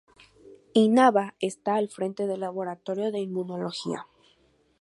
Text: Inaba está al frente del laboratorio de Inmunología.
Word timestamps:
Inaba 0.73 1.35
está 1.39 1.75
al 1.75 1.87
frente 1.87 2.25
del 2.25 2.39
laboratorio 2.39 3.11
de 3.11 3.19
Inmunología. 3.19 4.07